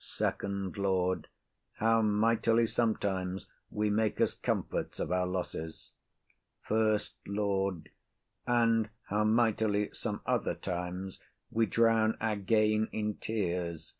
FIRST 0.00 0.42
LORD. 0.78 1.28
How 1.74 2.00
mightily 2.00 2.64
sometimes 2.66 3.48
we 3.70 3.90
make 3.90 4.18
us 4.18 4.32
comforts 4.32 4.98
of 4.98 5.12
our 5.12 5.26
losses! 5.26 5.90
SECOND 6.66 7.10
LORD. 7.26 7.90
And 8.46 8.88
how 9.08 9.24
mightily 9.24 9.90
some 9.92 10.22
other 10.24 10.54
times 10.54 11.20
we 11.50 11.66
drown 11.66 12.16
our 12.22 12.36
gain 12.36 12.88
in 12.92 13.16
tears! 13.16 13.92